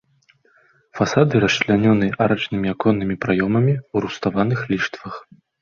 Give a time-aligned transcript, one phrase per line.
[0.99, 5.13] Фасады расчлянёны арачнымі аконнымі праёмамі ў руставаных ліштвах.